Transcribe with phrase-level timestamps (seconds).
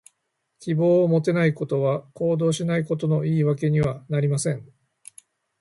[0.59, 4.67] 希望を持てないことは、行動しないことの言い訳にはなりません。